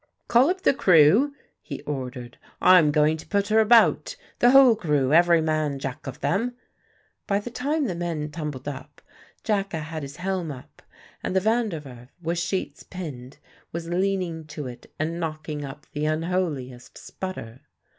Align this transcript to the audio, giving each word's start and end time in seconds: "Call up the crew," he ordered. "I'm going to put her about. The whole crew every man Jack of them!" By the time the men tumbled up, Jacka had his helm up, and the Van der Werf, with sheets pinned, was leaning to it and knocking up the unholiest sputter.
"Call 0.27 0.49
up 0.49 0.61
the 0.61 0.73
crew," 0.73 1.35
he 1.61 1.83
ordered. 1.83 2.39
"I'm 2.59 2.89
going 2.89 3.17
to 3.17 3.27
put 3.27 3.49
her 3.49 3.59
about. 3.59 4.15
The 4.39 4.49
whole 4.49 4.75
crew 4.75 5.13
every 5.13 5.41
man 5.41 5.77
Jack 5.77 6.07
of 6.07 6.21
them!" 6.21 6.55
By 7.27 7.37
the 7.37 7.51
time 7.51 7.85
the 7.85 7.93
men 7.93 8.31
tumbled 8.31 8.67
up, 8.67 9.03
Jacka 9.43 9.77
had 9.77 10.01
his 10.01 10.15
helm 10.15 10.51
up, 10.51 10.81
and 11.21 11.35
the 11.35 11.39
Van 11.39 11.69
der 11.69 11.81
Werf, 11.81 12.09
with 12.19 12.39
sheets 12.39 12.81
pinned, 12.81 13.37
was 13.71 13.89
leaning 13.89 14.47
to 14.47 14.65
it 14.65 14.91
and 14.97 15.19
knocking 15.19 15.63
up 15.63 15.85
the 15.93 16.07
unholiest 16.07 16.97
sputter. 16.97 17.61